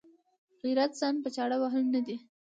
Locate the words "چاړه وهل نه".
1.35-2.01